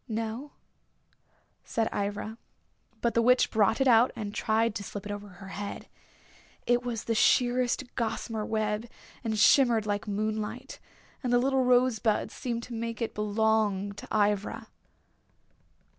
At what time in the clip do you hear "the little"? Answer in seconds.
11.31-11.63